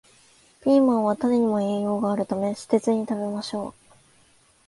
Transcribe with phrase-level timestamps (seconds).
[0.63, 3.73] ピーマンは種にも栄養があるため、捨てずに食べましょう